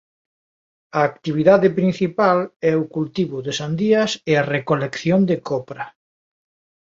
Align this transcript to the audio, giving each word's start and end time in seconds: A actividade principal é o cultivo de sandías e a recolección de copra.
A 0.97 1.01
actividade 1.11 1.69
principal 1.79 2.37
é 2.71 2.73
o 2.83 2.89
cultivo 2.95 3.37
de 3.45 3.51
sandías 3.59 4.11
e 4.31 4.33
a 4.41 4.47
recolección 4.55 5.19
de 5.29 5.35
copra. 5.49 5.85